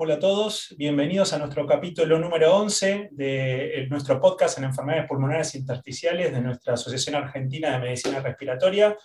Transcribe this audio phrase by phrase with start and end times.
[0.00, 5.56] Hola a todos, bienvenidos a nuestro capítulo número 11 de nuestro podcast en enfermedades pulmonares
[5.56, 8.96] intersticiales de nuestra Asociación Argentina de Medicina Respiratoria.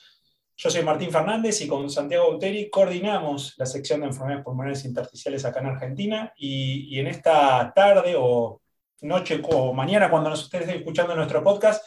[0.55, 5.43] Yo soy Martín Fernández y con Santiago Auteri coordinamos la sección de enfermedades pulmonares intersticiales
[5.45, 8.61] acá en Argentina y, en esta tarde o
[9.01, 11.83] noche o mañana cuando nos estén escuchando nuestro podcast,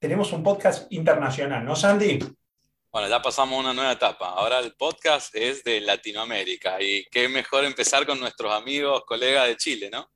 [0.00, 2.18] tenemos un podcast internacional, ¿no, Sandy?
[2.98, 4.30] Bueno, ya pasamos una nueva etapa.
[4.30, 9.56] Ahora el podcast es de Latinoamérica y qué mejor empezar con nuestros amigos, colegas de
[9.56, 10.10] Chile, ¿no?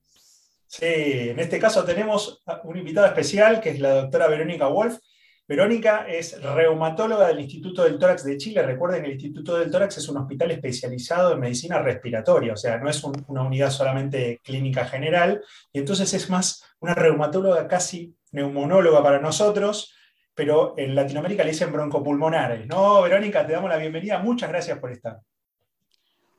[0.66, 4.98] Sí, en este caso tenemos un invitado especial que es la doctora Verónica Wolf.
[5.46, 8.62] Verónica es reumatóloga del Instituto del Tórax de Chile.
[8.62, 12.90] Recuerden el Instituto del Tórax es un hospital especializado en medicina respiratoria, o sea, no
[12.90, 15.40] es una unidad solamente clínica general,
[15.73, 19.95] y entonces es más una reumatóloga casi neumonóloga para nosotros
[20.34, 22.66] pero en Latinoamérica le dicen broncopulmonares.
[22.66, 24.18] No, Verónica, te damos la bienvenida.
[24.18, 25.20] Muchas gracias por estar.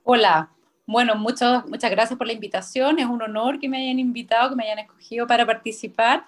[0.03, 0.51] Hola,
[0.85, 2.99] bueno, muchas muchas gracias por la invitación.
[2.99, 6.25] Es un honor que me hayan invitado, que me hayan escogido para participar.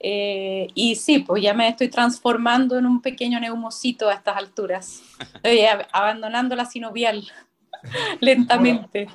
[0.00, 5.02] Eh, y sí, pues ya me estoy transformando en un pequeño neumocito a estas alturas.
[5.36, 5.60] Estoy
[5.92, 7.24] abandonando la sinovial.
[8.20, 9.08] lentamente.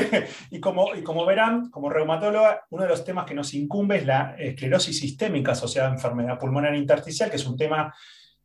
[0.50, 4.06] y, como, y como verán, como reumatóloga, uno de los temas que nos incumbe es
[4.06, 7.94] la esclerosis sistémica asociada a enfermedad pulmonar intersticial, que es un tema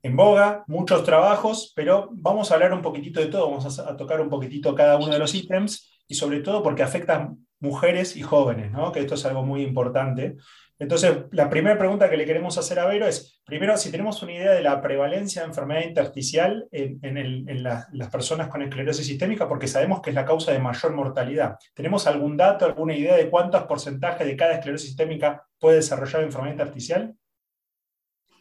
[0.03, 4.19] en boga, muchos trabajos, pero vamos a hablar un poquitito de todo, vamos a, tocar
[4.19, 8.71] un poquitito cada uno de los ítems y sobre todo porque afecta mujeres y jóvenes,
[8.71, 8.91] ¿no?
[8.91, 10.35] que esto es algo muy importante.
[10.77, 14.33] Entonces, la primera pregunta que le queremos hacer a Vero es, primero, si tenemos una
[14.33, 20.01] idea de la prevalencia de enfermedad intersticial en, las personas con esclerosis sistémica, porque sabemos
[20.01, 21.55] que es la causa de mayor mortalidad.
[21.73, 26.55] ¿Tenemos algún dato, alguna idea de cuántos porcentajes de cada esclerosis sistémica puede desarrollar enfermedad
[26.55, 27.15] intersticial?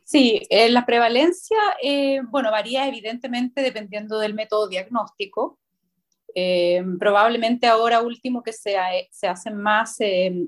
[0.04, 5.60] Sí, eh, la prevalencia, eh, bueno, varía evidentemente dependiendo del método diagnóstico.
[6.34, 8.76] Eh, probablemente ahora último que se,
[9.10, 9.98] se hacen más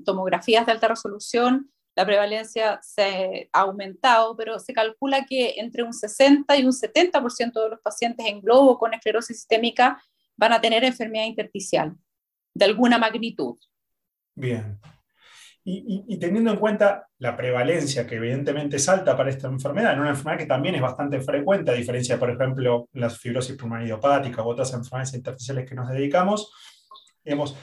[0.03, 5.93] tomografías de alta resolución, la prevalencia se ha aumentado, pero se calcula que entre un
[5.93, 10.01] 60 y un 70% de los pacientes en globo con esclerosis sistémica
[10.35, 11.95] van a tener enfermedad intersticial
[12.53, 13.57] de alguna magnitud.
[14.35, 14.77] Bien.
[15.67, 20.11] Y, teniendo en cuenta la prevalencia, que evidentemente es alta para esta enfermedad, en una
[20.11, 24.49] enfermedad que también es bastante frecuente, a diferencia, por ejemplo, las fibrosis pulmonar idiopática u
[24.49, 26.53] otras enfermedades intersticiales que nos dedicamos,
[27.23, 27.57] digamos,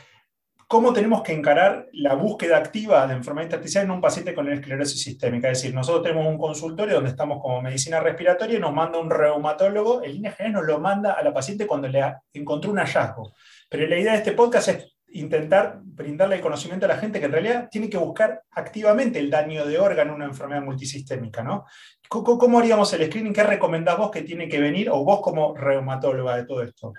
[0.73, 5.03] cómo tenemos que encarar la búsqueda activa de enfermedad intersticial en un paciente con esclerosis
[5.03, 5.51] sistémica.
[5.51, 9.11] Es decir, nosotros tenemos un consultorio donde estamos como medicina respiratoria y nos manda un
[9.11, 12.03] reumatólogo, en línea general nos lo manda a la paciente cuando le
[12.33, 13.35] encontró un hallazgo.
[13.69, 17.27] Pero la idea de este podcast es intentar brindarle el conocimiento a la gente que
[17.27, 21.43] en realidad tiene que buscar activamente el daño de órgano en una enfermedad multisistémica.
[21.43, 21.67] ¿no?
[22.09, 23.33] ¿Cómo, haríamos el screening?
[23.33, 26.93] ¿Qué recomendás vos que tiene que venir o vos como reumatóloga de todo esto?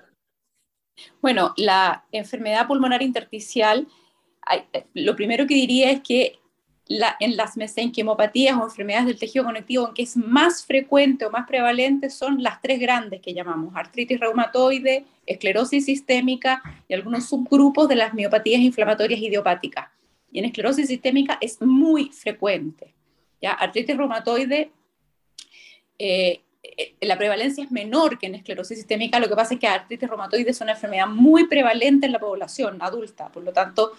[1.22, 3.88] Bueno, la enfermedad pulmonar intersticial,
[4.94, 6.40] lo primero que diría es que
[6.88, 12.09] en las mesenquimopatías o enfermedades del tejido conectivo, aunque es más frecuente o más prevalente,
[12.09, 18.13] son las tres grandes que llamamos artritis reumatoide, esclerosis sistémica y algunos subgrupos de las
[18.13, 19.88] miopatías inflamatorias idiopáticas.
[20.31, 22.94] Y en esclerosis sistémica es muy frecuente.
[23.41, 23.53] ¿ya?
[23.53, 24.71] Artritis reumatoide
[26.00, 29.67] eh, eh, la prevalencia es menor que en esclerosis sistémica, lo que pasa es que
[29.67, 33.91] artritis reumatoide es una enfermedad muy prevalente en la población adulta, por lo tanto,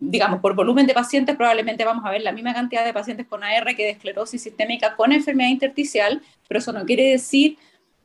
[0.00, 3.42] digamos, por volumen de pacientes probablemente vamos a ver la misma cantidad de pacientes con
[3.42, 7.58] AR que de esclerosis sistémica con enfermedad intersticial, pero eso no quiere decir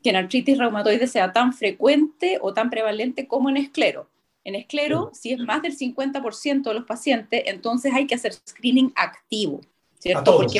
[0.03, 4.09] que en artritis reumatoide sea tan frecuente o tan prevalente como en esclero.
[4.43, 8.91] En esclero, si es más del 50% de los pacientes, entonces hay que hacer screening
[8.95, 9.61] activo,
[9.99, 10.21] ¿cierto?
[10.21, 10.45] A todos.
[10.45, 10.59] Porque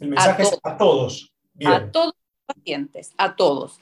[0.00, 1.32] El mensaje es a todos.
[1.64, 2.14] A todos
[2.46, 3.78] pacientes, a todos.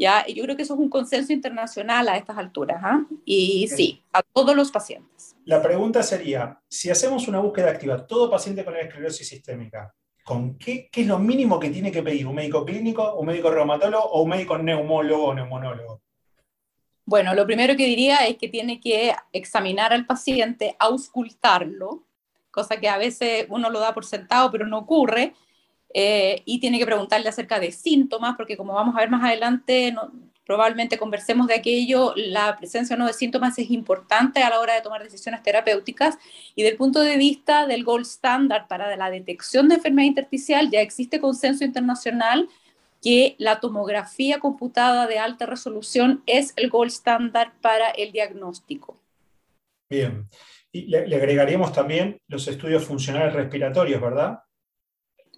[0.00, 0.26] ¿Ya?
[0.26, 2.80] yo creo que eso es un consenso internacional a estas alturas.
[2.82, 3.04] ¿ah?
[3.24, 5.36] Y sí, a todos los pacientes.
[5.44, 9.94] La pregunta sería, si hacemos una búsqueda activa, todo paciente con esclerosis sistémica,
[10.24, 12.26] ¿con qué, qué, es lo mínimo que tiene que pedir?
[12.26, 16.00] ¿Un médico clínico, un médico reumatólogo o un médico neumólogo o neumonólogo?
[17.04, 22.04] Bueno, lo primero que diría es que tiene que examinar al paciente, auscultarlo,
[22.50, 25.34] cosa que a veces uno lo da por sentado, pero no ocurre,
[25.92, 29.94] eh, y tiene que preguntarle acerca de síntomas, porque como vamos a ver más adelante,
[30.44, 34.74] probablemente conversemos de aquello, la presencia o no de síntomas es importante a la hora
[34.74, 36.18] de tomar decisiones terapéuticas
[36.54, 40.80] y del punto de vista del gold standard para la detección de enfermedad intersticial ya
[40.80, 42.48] existe consenso internacional
[43.02, 49.00] que la tomografía computada de alta resolución es el gold standard para el diagnóstico.
[49.88, 50.28] Bien,
[50.72, 54.40] y le, le agregaríamos también los estudios funcionales respiratorios, ¿verdad?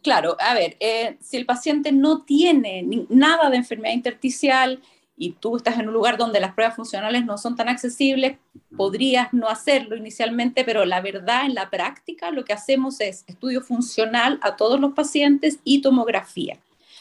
[0.02, 4.80] Claro, a ver, eh, si el paciente no tiene nada de enfermedad intersticial
[5.16, 8.38] y tú estás en un lugar donde las pruebas funcionales no son tan accesibles,
[8.76, 13.60] podrías no hacerlo inicialmente, pero la verdad en la práctica lo que hacemos es estudio
[13.60, 16.58] funcional a todos los pacientes y tomografía.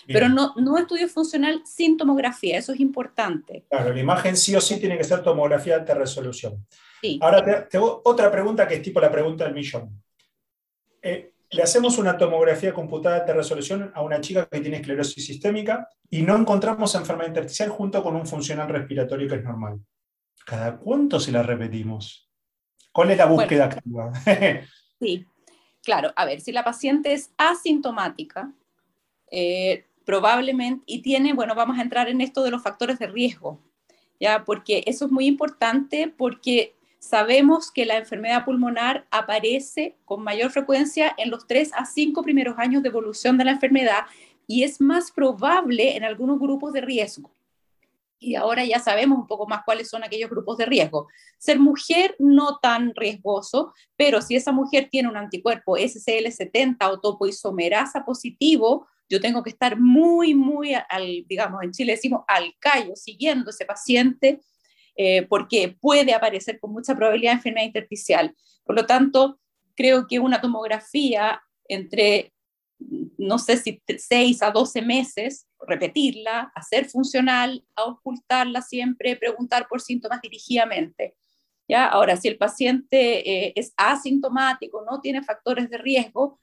[0.08, 3.64] Pero no, no estudio funcional sin tomografía, eso es importante.
[3.70, 6.66] Claro, la imagen sí o sí tiene que ser tomografía de alta resolución.
[7.20, 9.90] Ahora tengo otra pregunta que es tipo la pregunta del millón.
[11.02, 15.88] Eh, le hacemos una tomografía computada de resolución a una chica que tiene esclerosis sistémica
[16.10, 19.80] y no encontramos enfermedad intersticial junto con un funcional respiratorio que es normal.
[20.46, 22.30] ¿Cada cuánto se la repetimos?
[22.92, 24.12] ¿Cuál es la búsqueda activa?
[25.00, 25.26] sí,
[25.84, 26.14] claro.
[26.16, 28.54] A ver, si la paciente es asintomática,
[29.30, 33.62] eh, probablemente, y tiene, bueno, vamos a entrar en esto de los factores de riesgo,
[34.20, 34.46] ¿ya?
[34.46, 41.14] Porque eso es muy importante porque sabemos que la enfermedad pulmonar aparece con mayor frecuencia
[41.18, 44.06] en los 3 a 5 primeros años de evolución de la enfermedad
[44.46, 47.34] y es más probable en algunos grupos de riesgo.
[48.20, 51.08] Y ahora ya sabemos un poco más cuáles son aquellos grupos de riesgo.
[51.40, 58.06] Ser mujer no tan riesgoso, pero si esa mujer tiene un anticuerpo SCL70 o topoisomerasa
[58.06, 63.50] positivo, yo tengo que estar muy, muy, al, digamos, en Chile decimos al callo, siguiendo
[63.50, 64.40] ese paciente,
[64.96, 68.36] eh, porque puede aparecer con mucha probabilidad enfermedad intersticial.
[68.64, 69.40] Por lo tanto,
[69.76, 72.34] creo que una tomografía entre,
[73.18, 80.22] no sé si 6 a 12 meses, repetirla, hacer funcional, ocultarla siempre, preguntar por síntomas
[80.22, 81.16] dirigidamente.
[81.68, 81.88] ¿Ya?
[81.88, 86.40] Ahora, si el paciente eh, es asintomático, no tiene factores de riesgo,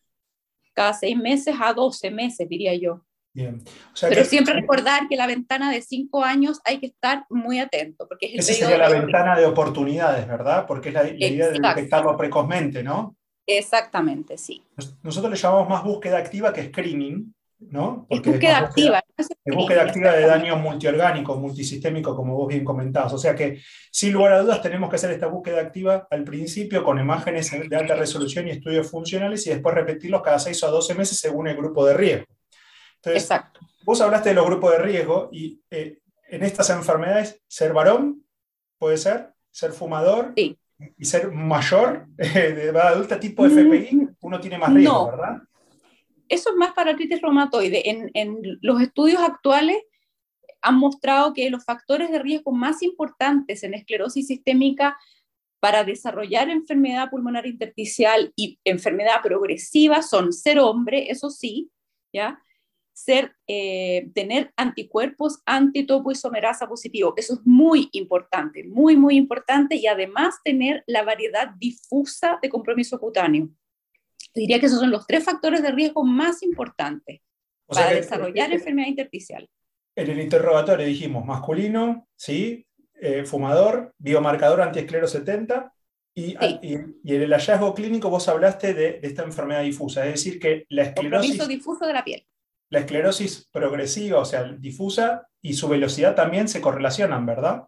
[0.72, 3.04] cada seis meses a 12 meses, diría yo.
[3.38, 3.62] Bien.
[4.00, 8.08] Pero siempre recordar que la ventana de cinco años hay que estar muy atento.
[8.08, 10.66] Porque es Esa sería la ventana de oportunidades, ¿verdad?
[10.66, 13.14] Porque es la, idea de detectarlo precozmente, ¿no?
[13.46, 14.60] Exactamente, sí.
[15.04, 18.06] Nosotros le llamamos más búsqueda activa que screening, ¿no?
[18.08, 19.04] Porque búsqueda activa.
[19.16, 23.12] Es búsqueda activa de daño multiorgánico, multisistémico, como vos bien comentabas.
[23.12, 23.60] O sea que,
[23.92, 27.76] sin lugar a dudas, tenemos que hacer esta búsqueda activa al principio con imágenes de
[27.76, 31.56] alta resolución y estudios funcionales y después repetirlos cada 6 o 12 meses según el
[31.56, 32.37] grupo de riesgo.
[32.98, 33.60] Entonces, Exacto.
[33.84, 35.98] vos hablaste de los grupos de riesgo y eh,
[36.28, 38.24] en estas enfermedades, ser varón,
[38.78, 44.58] puede ser, ser fumador y ser mayor, de edad adulta tipo FPI, mm, uno tiene
[44.58, 45.42] más riesgo, ¿verdad?
[46.28, 47.82] eso es más para artritis reumatoide.
[48.14, 49.78] En, los estudios actuales
[50.60, 54.96] han mostrado que los factores de riesgo más importantes en esclerosis sistémica
[55.60, 61.70] para desarrollar enfermedad pulmonar intersticial y enfermedad progresiva son ser hombre, eso sí,
[62.12, 62.40] ¿ya?
[63.04, 70.36] Ser, eh, tener anticuerpos antitopoisomerasa positivo, eso es muy importante, muy, muy importante, y además
[70.42, 73.48] tener la variedad difusa de compromiso cutáneo
[74.34, 77.20] diría que esos son los tres factores de riesgo más importantes
[77.66, 79.48] para desarrollar enfermedad intersticial.
[79.96, 82.66] En el interrogatorio dijimos masculino, ¿sí?
[83.00, 85.72] Eh, fumador, biomarcador antiesclero 70,
[86.14, 90.66] y, y, en el hallazgo clínico vos hablaste de, esta enfermedad difusa, es decir, que
[90.68, 91.46] la esclerosis...
[91.46, 92.26] difuso de la piel.
[92.70, 97.64] La esclerosis progresiva, o sea, difusa, y su velocidad también se correlacionan, ¿verdad?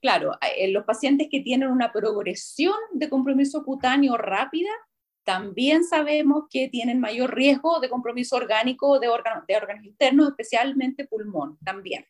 [0.00, 4.70] Claro, en los pacientes que tienen una progresión de compromiso cutáneo rápida,
[5.24, 11.06] también sabemos que tienen mayor riesgo de compromiso orgánico de, órganos, de órganos internos, especialmente
[11.06, 12.04] pulmón también.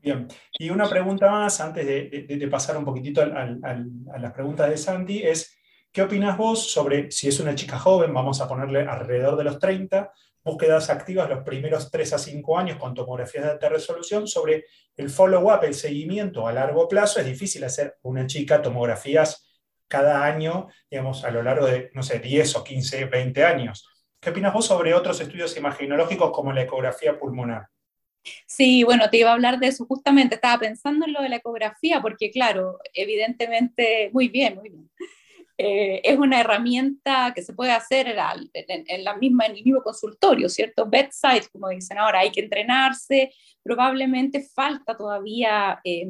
[0.00, 0.28] Bien,
[0.58, 5.58] y una pregunta más antes de, pasar un poquitito a las preguntas de Sandy es,
[5.90, 9.58] ¿qué opinas vos sobre si es una chica joven, vamos a ponerle alrededor de los
[9.58, 10.12] 30,
[10.46, 14.64] búsquedas activas los primeros 3 a 5 años con tomografías de alta resolución, sobre
[14.96, 17.18] el follow-up, el seguimiento a largo plazo?
[17.18, 22.20] Es difícil hacer una chica tomografías cada año, digamos, a lo largo de, no sé,
[22.20, 23.88] 10 o 15, 20 años.
[24.20, 27.66] ¿Qué opinas vos sobre otros estudios imaginológicos como la ecografía pulmonar?
[28.46, 31.36] Sí, bueno, te iba a hablar de eso justamente, estaba pensando en lo de la
[31.36, 34.90] ecografía, porque claro, evidentemente, muy bien, muy bien.
[35.58, 40.50] Eh, es una herramienta que se puede hacer en, la misma, en el mismo consultorio,
[40.50, 40.86] ¿cierto?
[40.86, 43.32] Bedside, como dicen ahora, hay que entrenarse,
[43.62, 46.08] probablemente falta todavía eh,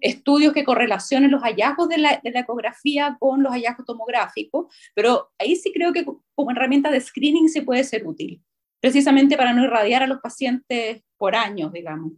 [0.00, 5.72] estudios que correlacionen los hallazgos de la, ecografía con los hallazgos tomográficos, pero ahí sí
[5.72, 8.40] creo que como herramienta de screening se puede ser útil,
[8.80, 12.12] precisamente para no irradiar a los pacientes por años, digamos.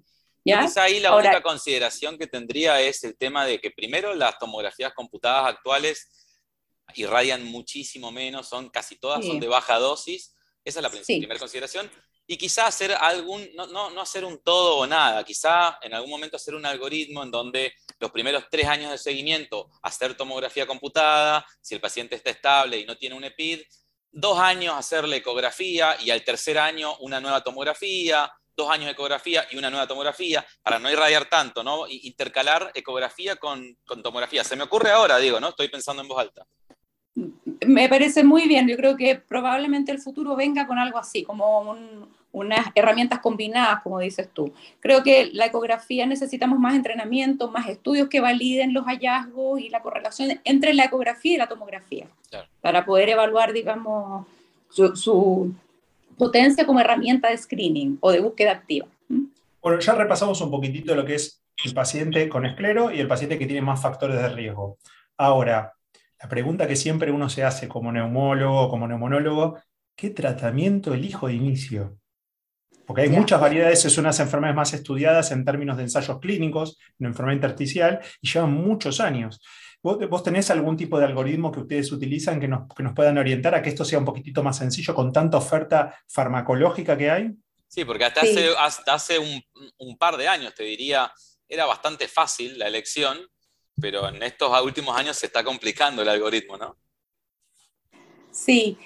[0.45, 0.69] ¿Ya?
[0.77, 5.49] Ahí la única consideración que tendría es el tema de que primero las tomografías computadas
[5.49, 6.26] actuales
[6.95, 10.35] irradian muchísimo menos, son casi todas son de baja dosis.
[10.65, 11.91] Esa es la primera consideración
[12.27, 16.11] y quizá hacer algún, no, no, no, hacer un todo o nada, quizá en algún
[16.11, 21.47] momento hacer un algoritmo en donde los primeros tres años de seguimiento, hacer tomografía computada,
[21.61, 23.61] si el paciente está estable y no tiene un EPID,
[24.11, 29.47] dos años hacerle ecografía y al tercer año una nueva tomografía, dos años de ecografía
[29.51, 31.87] y una nueva tomografía, para no irradiar tanto, ¿no?
[31.89, 34.43] Intercalar ecografía con, con tomografía.
[34.43, 35.51] Se me ocurre ahora, digo, ¿no?
[35.51, 36.47] Estoy pensando en voz alta.
[37.65, 38.69] Me parece muy bien.
[38.69, 41.77] Yo creo que probablemente el futuro venga con algo así, como
[42.33, 44.53] unas herramientas combinadas, como dices tú.
[44.81, 49.81] Creo que la ecografía necesitamos más entrenamiento, más estudios que validen los hallazgos y la
[49.81, 52.07] correlación entre la ecografía y la tomografía,
[52.61, 54.27] para poder evaluar, digamos,
[54.69, 55.55] su,
[56.19, 58.87] potencia como herramienta de screening o de búsqueda activa.
[59.63, 63.39] Bueno, ya repasamos un poquitito lo que es el paciente con esclero y el paciente
[63.39, 64.77] que tiene más factores de riesgo.
[65.17, 65.73] Ahora,
[66.21, 69.59] la pregunta que siempre uno se hace como neumólogo, como neumonólogo,
[69.95, 71.99] ¿qué tratamiento elijo de inicio?
[72.87, 77.07] Porque hay muchas variedades, son unas enfermedades más estudiadas en términos de ensayos clínicos, en
[77.07, 79.41] enfermedad intersticial, y llevan muchos años.
[79.83, 83.55] ¿Vos, tenés algún tipo de algoritmo que ustedes utilizan que nos, que nos puedan orientar
[83.55, 87.31] a que esto sea un poquitito más sencillo con tanta oferta farmacológica que hay?
[87.69, 89.43] Sí, porque hasta hace, hasta hace un,
[89.79, 91.13] un, par de años, te diría,
[91.49, 93.19] era bastante fácil la elección,
[93.81, 96.77] pero en estos últimos años se está complicando el algoritmo, ¿no?
[98.31, 98.77] Sí,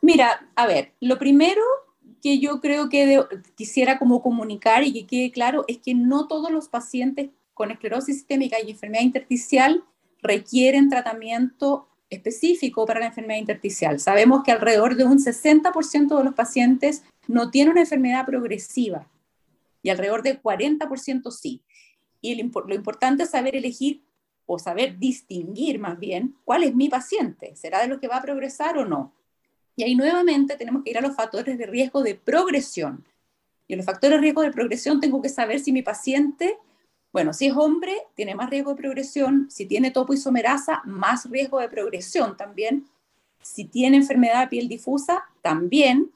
[0.00, 1.62] mira, a ver, lo primero
[2.22, 3.22] que yo creo que
[3.54, 8.16] quisiera como comunicar y que quede claro es que no todos los pacientes con esclerosis
[8.16, 9.84] sistémica y enfermedad intersticial
[10.22, 14.00] requieren tratamiento específico para la enfermedad intersticial.
[14.00, 19.08] Sabemos que alrededor de un 60% de los pacientes no tienen una enfermedad progresiva
[19.82, 21.62] y alrededor del 40% sí.
[22.20, 24.02] Y lo importante es saber elegir
[24.50, 27.54] o saber distinguir más bien cuál es mi paciente.
[27.54, 29.12] ¿Será de lo que va a progresar o no?
[29.76, 33.04] Y ahí nuevamente tenemos que ir a los factores de riesgo de progresión.
[33.68, 36.56] Y en los factores de riesgo de progresión tengo que saber si mi paciente,
[37.12, 41.68] bueno, si es hombre, tiene más riesgo de progresión, si tiene topoisomerasa, más riesgo de
[41.68, 42.86] progresión también,
[43.42, 46.10] si tiene enfermedad de piel difusa, también,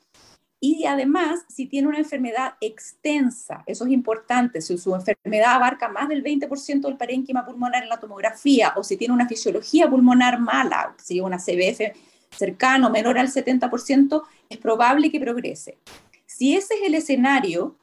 [0.64, 6.08] y además, si tiene una enfermedad extensa, eso es importante, si su enfermedad abarca más
[6.08, 10.94] del 20% del parénquima pulmonar en la tomografía, o si tiene una fisiología pulmonar mala,
[11.02, 11.96] si una CBF
[12.30, 15.78] cercano, menor al 70%, es probable que progrese.
[16.26, 17.74] Si ese es el escenario,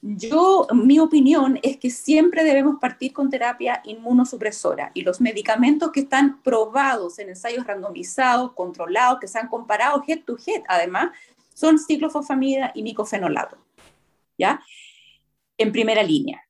[0.00, 6.00] yo, mi opinión es que siempre debemos partir con terapia inmunosupresora y los medicamentos que
[6.00, 11.10] están probados en ensayos randomizados, controlados, que se han comparado head to head, además,
[11.54, 13.56] son ciclofosfamida y micofenolato,
[14.36, 14.62] ¿ya?
[15.56, 16.42] En primera línea.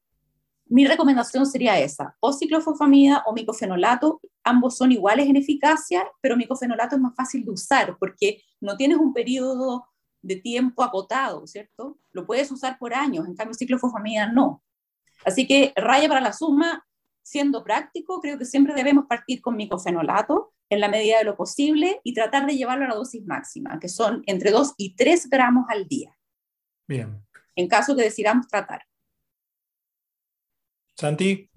[0.67, 6.97] Mi recomendación sería esa, o ciclofosfamida o micofenolato, ambos son iguales en eficacia, pero micofenolato
[6.97, 9.87] es más fácil de usar porque no tienes un periodo
[10.23, 11.99] de tiempo acotado, ¿cierto?
[12.13, 14.63] Lo puedes usar por años, en cambio ciclofosfamida no.
[15.25, 16.84] Así que raya para la suma,
[17.25, 22.01] siendo práctico, creo que siempre debemos partir con micofenolato en la medida de lo posible
[22.05, 25.65] y tratar de llevarlo a la dosis máxima, que son entre 2 y 3 gramos
[25.69, 26.17] al día.
[26.87, 27.25] Bien.
[27.57, 28.83] En caso que decidamos tratar.
[30.97, 31.51] Santi.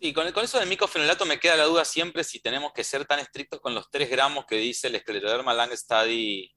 [0.00, 3.04] Sí, con, con eso del micofenolato me queda la duda siempre si tenemos que ser
[3.04, 6.52] tan estrictos con los 3 gramos que dice el Scleroderma Lang Study,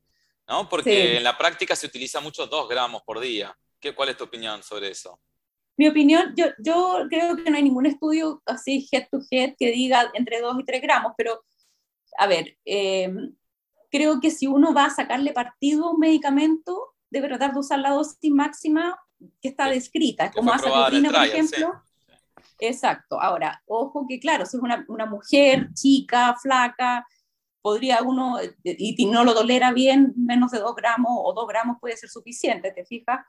[0.48, 0.68] ¿no?
[0.68, 3.56] Porque en la práctica se utiliza mucho 2 gramos por día.
[3.80, 5.22] ¿Qué, ¿Cuál es tu opinión sobre eso?
[5.78, 9.72] Mi opinión, yo, yo creo que no hay ningún estudio así head to head que
[9.72, 11.44] diga entre 2 y 3 gramos, pero
[12.18, 13.14] a ver, eh,
[13.92, 17.80] creo que si uno va a sacarle partido a un medicamento, debe tratar de usar
[17.80, 18.98] la dosis máxima
[19.42, 21.82] que está descrita, como azacotrina, por ejemplo.
[22.60, 23.22] Exacto.
[23.22, 27.06] Ahora, ojo que claro, si es una, una, mujer chica, flaca,
[27.62, 31.98] podría uno, y no lo tolera bien, menos de 2 gramos o 2 gramos puede
[31.98, 33.26] ser suficiente, ¿te fijas?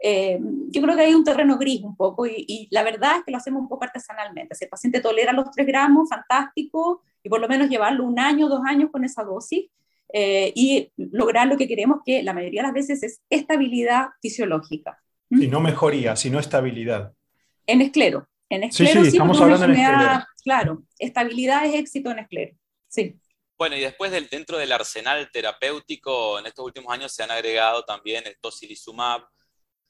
[0.00, 0.38] Eh,
[0.68, 3.32] yo creo que hay un terreno gris un poco y, y, la verdad es que
[3.32, 4.54] lo hacemos un poco artesanalmente.
[4.54, 8.48] Si el paciente tolera los 3 gramos, fantástico, y por lo menos llevarlo un año,
[8.48, 9.66] dos años con esa dosis
[10.12, 15.02] eh, y lograr lo que queremos, que la mayoría de las veces es estabilidad fisiológica.
[15.30, 15.42] ¿Mm?
[15.42, 17.12] Y no mejoría, sino estabilidad.
[17.66, 18.26] En esclero.
[18.48, 20.24] En esclero sí, estamos hablando en esclero.
[20.42, 22.56] Claro, estabilidad es éxito en esclero.
[22.88, 23.20] Sí.
[23.58, 27.84] Bueno, y después del, dentro del arsenal terapéutico, en estos últimos años se han agregado
[27.84, 29.22] también el tocilizumab,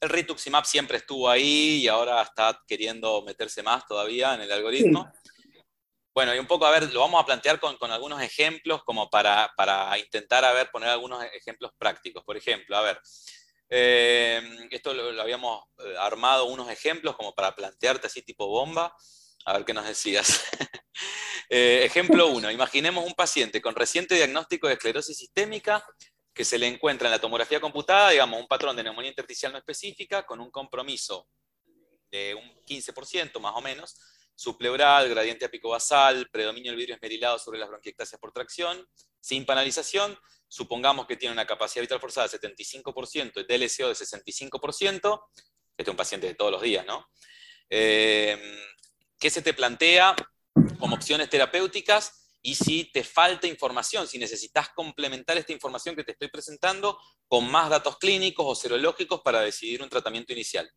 [0.01, 5.11] el rituximab siempre estuvo ahí y ahora está queriendo meterse más todavía en el algoritmo.
[6.13, 9.49] Bueno, y un poco, a ver, lo vamos a plantear con, algunos ejemplos como para,
[9.97, 12.23] intentar, a ver, poner algunos ejemplos prácticos.
[12.23, 12.99] Por ejemplo, a ver,
[13.69, 14.41] eh,
[14.71, 18.95] esto lo, habíamos eh, armado unos ejemplos como para plantearte así tipo bomba.
[19.45, 20.43] A ver qué nos decías.
[21.51, 22.51] Eh, ejemplo 1.
[22.51, 25.83] Imaginemos un paciente con reciente diagnóstico de esclerosis sistémica
[26.39, 29.57] que se le encuentra en la tomografía computada, digamos, un patrón de neumonía intersticial no
[29.57, 31.27] específica con un compromiso
[32.09, 33.99] de un 15% más o menos
[34.35, 38.87] subpleural, gradiente apicobasal, predominio del vidrio esmerilado sobre las bronquiectasias por tracción,
[39.19, 40.17] sin penalización,
[40.47, 45.21] supongamos que tiene una capacidad vital forzada de 75% y DLCO de 65%,
[45.71, 47.05] este es un paciente de todos los días, ¿no?
[47.69, 48.41] Eh,
[49.19, 50.15] ¿Qué se te plantea
[50.79, 52.28] como opciones terapéuticas?
[52.41, 57.49] Y si te falta información, si necesitas complementar esta información que te estoy presentando con
[57.49, 60.69] más datos clínicos o serológicos para decidir un tratamiento inicial.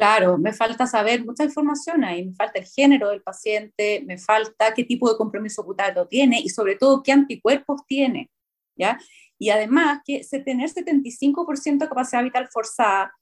[0.00, 4.72] Claro, me falta saber mucha información ahí, me falta el género del paciente, me falta
[4.72, 8.30] qué tipo de compromiso cutáneo tiene y sobre todo qué anticuerpos tiene,
[8.74, 8.98] ¿ya?
[9.38, 13.12] Y además que tener 75% de capacidad vital forzada,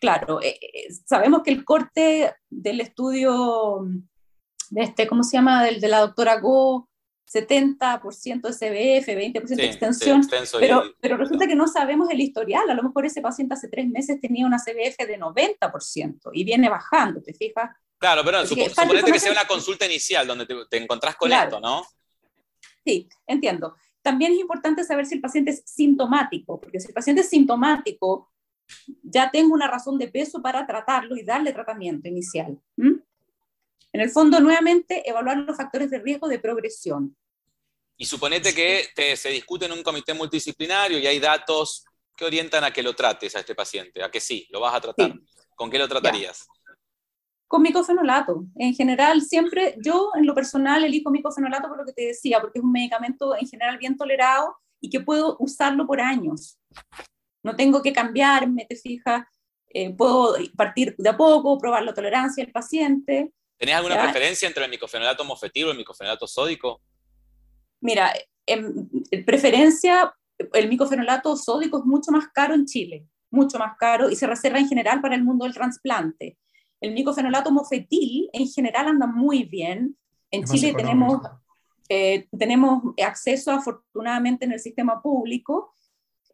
[0.00, 3.84] claro, eh, eh, sabemos que el corte del estudio
[4.70, 5.64] de este, ¿cómo se llama?
[5.64, 6.88] Del, de la doctora Go,
[7.32, 10.20] 70% de CBF, 20% de extensión,
[10.58, 12.68] pero, pero resulta que no sabemos el historial.
[12.68, 16.68] A lo mejor ese paciente hace tres meses tenía una CBF de 90% y viene
[16.68, 17.70] bajando, ¿te fijas?
[17.98, 21.82] Claro, pero suponete que sea una consulta inicial donde te, encontrás con esto, ¿no?
[22.84, 23.74] Sí, entiendo.
[24.02, 28.30] También es importante saber si el paciente es sintomático, porque si el paciente es sintomático,
[29.02, 32.58] ya tengo una razón de peso para tratarlo y darle tratamiento inicial.
[33.94, 37.16] En el fondo, nuevamente, evaluar los factores de riesgo de progresión.
[37.96, 41.84] Y suponete que se discute en un comité multidisciplinario y hay datos
[42.16, 44.80] que orientan a que lo trates a este paciente, a que sí, lo vas a
[44.80, 45.14] tratar.
[45.54, 46.44] ¿Con qué lo tratarías?
[47.46, 48.44] Con micofenolato.
[48.56, 52.58] En general, siempre, yo en lo personal elijo micofenolato por lo que te decía, porque
[52.58, 56.58] es un medicamento en general bien tolerado y que puedo usarlo por años.
[57.44, 59.24] No tengo que cambiarme, te fijas,
[59.68, 63.32] eh, puedo partir de a poco, probar la tolerancia del paciente.
[63.64, 66.82] ¿Tenés alguna preferencia entre el micofenolato mofetil o el micofenolato sódico?
[67.80, 68.12] Mira,
[68.44, 68.90] en,
[69.24, 70.14] preferencia,
[70.52, 74.58] el micofenolato sódico es mucho más caro en Chile, mucho más caro, y se reserva
[74.58, 76.36] en general para el mundo del trasplante.
[76.78, 79.96] El micofenolato mofetil en general anda muy bien.
[80.30, 81.22] En Chile tenemos,
[81.88, 85.72] eh, tenemos acceso afortunadamente en el sistema público,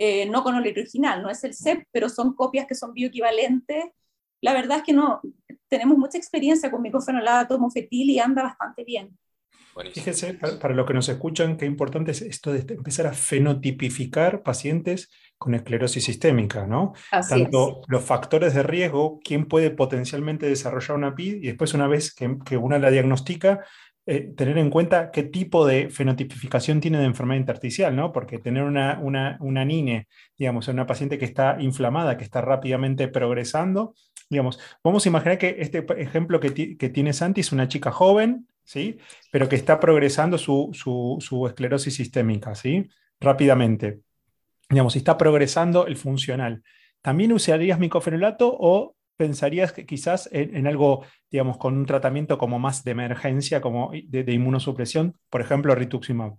[0.00, 3.84] eh, no con el original, no es el CEP, pero son copias que son bioequivalentes.
[4.40, 5.20] La verdad es que no,
[5.68, 9.16] tenemos mucha experiencia con micofenolato mofetil y anda bastante bien.
[9.94, 15.10] Fíjense, para los que nos escuchan, qué importante es esto de empezar a fenotipificar pacientes
[15.38, 16.92] con esclerosis sistémica, ¿no?
[17.28, 22.12] Tanto los factores de riesgo, quién puede potencialmente desarrollar una PID, y después una vez
[22.12, 23.64] que, que una la diagnostica,
[24.06, 28.12] eh, tener en cuenta qué tipo de fenotipificación tiene de enfermedad intersticial, ¿no?
[28.12, 33.08] Porque tener una, una, una NINE, digamos, una paciente que está inflamada, que está rápidamente
[33.08, 33.94] progresando,
[34.30, 38.46] digamos, vamos a imaginar que este ejemplo que, que tiene Santi es una chica joven,
[38.64, 38.98] ¿sí?
[39.32, 42.88] Pero que está progresando su, su, esclerosis sistémica, ¿sí?
[43.18, 44.00] Rápidamente.
[44.68, 46.62] Digamos, si está progresando el funcional.
[47.02, 52.84] ¿También usarías micofenolato o pensarías que quizás en, algo, digamos, con un tratamiento como más
[52.84, 56.38] de emergencia, como de, inmunosupresión, por ejemplo, rituximab?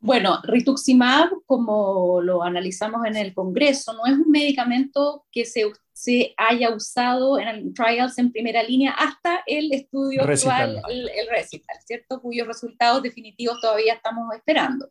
[0.00, 6.34] Bueno, rituximab, como lo analizamos en el Congreso, no es un medicamento que se, se
[6.36, 12.20] haya usado en trials en primera línea hasta el estudio actual, el, recital, ¿cierto?
[12.20, 14.90] Cuyos resultados definitivos todavía estamos esperando.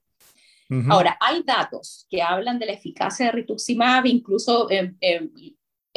[0.87, 5.27] Ahora, hay datos que hablan de la eficacia de rituximab, incluso, eh, eh,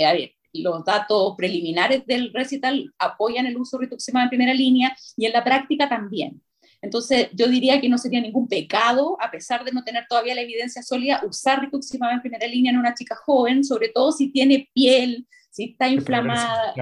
[0.04, 4.96] a ver, los datos preliminares del recital apoyan el uso de rituximab en primera línea
[5.16, 6.42] y en la práctica también.
[6.82, 10.40] Entonces, yo diría que no sería ningún pecado, a pesar de no tener todavía la
[10.40, 14.68] evidencia sólida, usar rituximab en primera línea en una chica joven, sobre todo si tiene
[14.74, 16.74] piel, si está inflamada,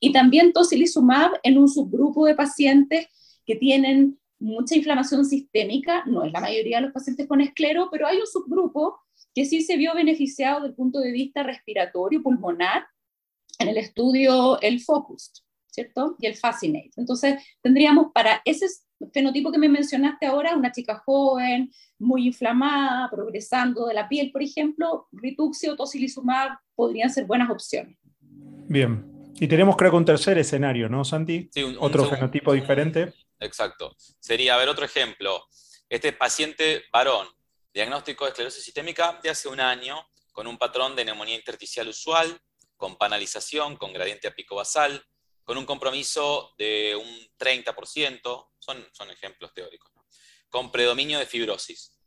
[0.00, 3.08] Y también tocilizumab en un subgrupo de pacientes
[3.44, 8.06] que tienen mucha inflamación sistémica, no es la mayoría de los pacientes con esclero, pero
[8.06, 9.00] hay un subgrupo
[9.38, 12.88] que sí se vio beneficiado desde el punto de vista respiratorio, pulmonar,
[13.60, 16.16] en el estudio el FOCUS, ¿cierto?
[16.18, 16.90] Y el FASCINATE.
[16.96, 18.66] Entonces, tendríamos para ese
[19.14, 21.70] fenotipo que me mencionaste ahora, una chica joven,
[22.00, 27.96] muy inflamada, progresando de la piel, por ejemplo, rituxio, tocilizumab podrían ser buenas opciones.
[28.20, 29.04] Bien.
[29.38, 31.48] Y tenemos, creo que un tercer escenario, ¿no, Santi?
[31.52, 33.12] Sí, otro fenotipo diferente.
[33.38, 33.94] Exacto.
[34.18, 35.44] Sería, a ver, otro ejemplo.
[35.88, 37.28] Este paciente varón
[37.72, 42.40] Diagnóstico de esclerosis sistémica de hace un año, con un patrón de neumonía intersticial usual,
[42.76, 45.04] con panalización, con gradiente apicobasal,
[45.44, 49.90] con un compromiso de un 30%, son, son ejemplos teóricos,
[50.48, 51.98] con predominio de fibrosis.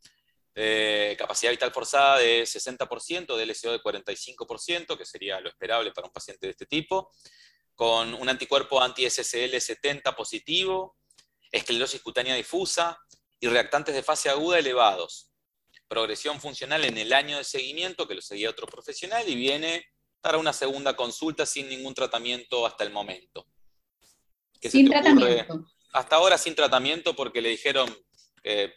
[0.54, 6.06] Eh, capacidad vital forzada de 60%, de LSO de 45%, que sería lo esperable para
[6.06, 7.10] un paciente de este tipo,
[7.74, 10.98] con un anticuerpo anti-SSL 70 positivo,
[11.50, 12.98] esclerosis cutánea difusa
[13.40, 15.31] y reactantes de fase aguda elevados,
[15.92, 19.84] progresión funcional en el año de seguimiento, que lo seguía otro profesional, y viene
[20.22, 23.46] para una segunda consulta sin ningún tratamiento hasta el momento.
[24.58, 25.66] sin tratamiento.
[25.92, 27.94] Hasta ahora sin tratamiento porque le dijeron
[28.42, 28.72] que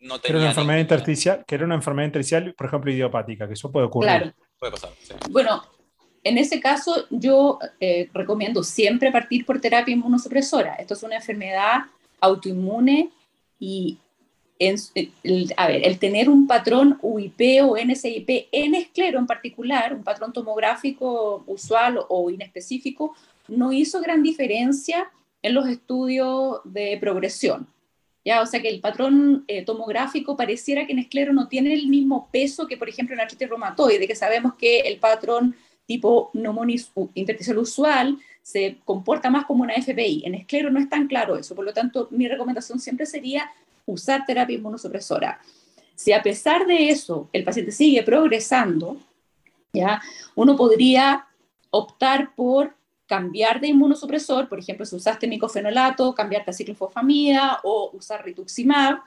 [0.00, 0.22] no tenía.
[0.22, 3.70] Que era una enfermedad intersticial, que era una enfermedad intersticial, por ejemplo, idiopática, que eso
[3.70, 4.08] puede ocurrir.
[4.08, 4.32] Claro.
[4.58, 4.90] Puede pasar.
[5.30, 5.62] Bueno,
[6.24, 10.74] en ese caso yo eh, recomiendo siempre partir por terapia inmunosupresora.
[10.74, 11.84] Esto es una enfermedad
[12.20, 13.12] autoinmune
[13.60, 13.98] y
[14.58, 22.00] el, tener un patrón UIP o NSIP en esclero en particular, un patrón tomográfico usual
[22.08, 23.14] o inespecífico,
[23.46, 25.10] no hizo gran diferencia
[25.42, 27.66] en los estudios de progresión.
[28.24, 28.42] ¿ya?
[28.42, 32.28] O sea que el patrón eh, tomográfico pareciera que en esclero no tiene el mismo
[32.32, 35.54] peso que, por ejemplo, en artritis reumatoide, que sabemos que el patrón
[35.86, 40.22] tipo neumonis intersticial usual se comporta más como una FPI.
[40.26, 43.50] En esclero no es tan claro eso, por lo tanto, mi recomendación siempre sería
[43.92, 45.40] usar terapia inmunosupresora.
[45.94, 48.96] Si a pesar de eso el paciente sigue progresando,
[49.72, 50.00] ¿ya?
[50.34, 51.26] uno podría
[51.70, 52.74] optar por
[53.06, 59.00] cambiar de inmunosupresor, por ejemplo, si usaste micofenolato, cambiarte a ciclofosfamida o usar rituximab,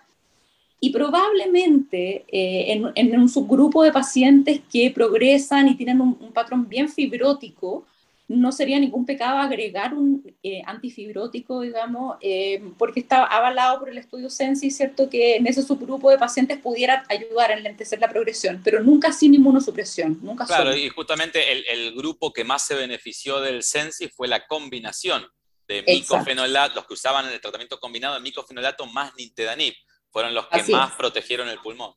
[0.80, 6.90] y probablemente eh, en, un subgrupo de pacientes que progresan y tienen un patrón bien
[6.90, 7.86] fibrótico,
[8.32, 13.98] no sería ningún pecado agregar un eh, antifibrótico, digamos, eh, porque está avalado por el
[13.98, 15.10] estudio Sensi, ¿cierto?
[15.10, 19.34] Que en ese subgrupo de pacientes pudiera ayudar a enlentecer la progresión, pero nunca sin
[19.34, 24.48] inmunosupresión, nunca Claro, y justamente el, grupo que más se benefició del Sensi fue la
[24.48, 25.26] combinación
[25.68, 29.74] de micofenolato, los que usaban el tratamiento combinado de micofenolato más nintedanib,
[30.10, 31.94] fueron los que más protegieron el pulmón.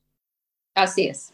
[0.74, 1.32] Así es.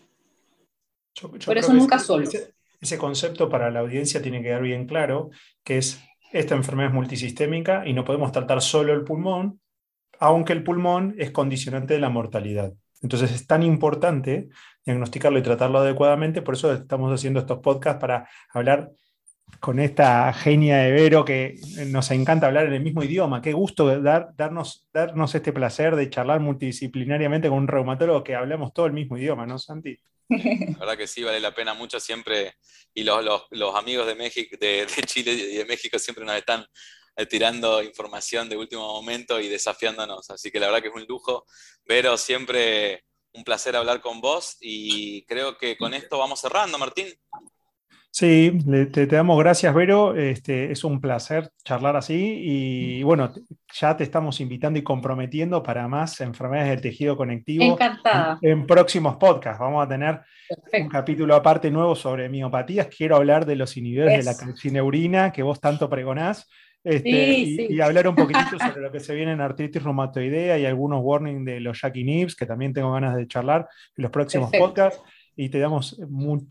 [1.45, 2.53] por eso nunca solo ese
[2.99, 5.31] concepto para la audiencia tiene que quedar bien claro,
[5.65, 9.61] que es esta enfermedad es multisistémica y no podemos tratar solo el pulmón,
[10.19, 12.73] aunque el pulmón es condicionante de la mortalidad.
[13.03, 14.49] Entonces es tan importante
[14.85, 18.91] diagnosticarlo y tratarlo adecuadamente, por eso estamos haciendo estos podcasts para hablar
[19.59, 21.57] con esta genia de Vero que
[21.89, 23.43] nos encanta hablar en el mismo idioma.
[23.43, 28.73] Qué gusto dar, darnos, darnos este placer de charlar multidisciplinariamente con un reumatólogo que hablamos
[28.73, 29.99] todo el mismo idioma, ¿no, Santi?
[30.73, 32.55] La verdad que sí, vale la pena mucho siempre.
[32.95, 36.65] Y los, los, amigos de, México, de, Chile y de México siempre nos están
[37.17, 40.31] eh, tirando información de último momento y desafiándonos.
[40.31, 41.45] Así que la verdad que es un lujo.
[41.85, 47.09] Pero siempre un placer hablar con vos y creo que con esto vamos cerrando, Martín.
[48.21, 48.53] Sí,
[48.93, 50.15] te, damos gracias, Vero.
[50.15, 53.33] Este, es un placer charlar así y bueno,
[53.73, 57.65] ya te estamos invitando y comprometiendo para más enfermedades del tejido conectivo.
[57.65, 58.39] Encantada.
[58.43, 60.21] En, próximos podcasts vamos a tener
[60.71, 62.89] un capítulo aparte nuevo sobre miopatías.
[62.89, 66.47] Quiero hablar de los inhibidores de la calcineurina que vos tanto pregonás.
[66.85, 71.01] Este, y, hablar un poquitito sobre lo que se viene en artritis reumatoidea y algunos
[71.03, 75.01] warnings de los Jackie Nibs, que también tengo ganas de charlar en los próximos podcasts
[75.37, 75.97] y te, damos,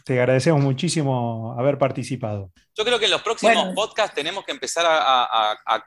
[0.04, 2.52] te agradecemos muchísimo haber participado.
[2.76, 5.84] Yo creo que en los próximos podcasts tenemos que empezar a,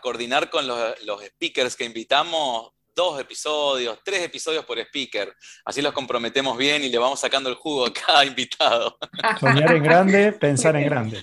[0.00, 5.34] coordinar con los, speakers que invitamos dos episodios, tres episodios por speaker.
[5.64, 8.98] Así los comprometemos bien y le vamos sacando el jugo a cada invitado.
[9.38, 11.22] Soñar en grande, pensar en grande.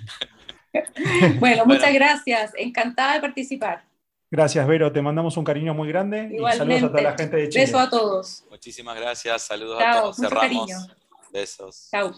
[1.40, 2.52] Bueno, muchas gracias.
[2.56, 3.89] Encantada de participar.
[4.32, 4.92] Gracias, Vero.
[4.92, 7.66] Te mandamos un cariño muy grande y saludos a toda la gente de Chile.
[7.66, 8.44] Beso a todos.
[8.50, 9.42] Muchísimas gracias.
[9.42, 10.16] Saludos a todos.
[10.18, 10.42] Cerramos.
[10.42, 10.78] Cariño.
[11.32, 11.90] Besos.
[11.92, 12.14] Chao.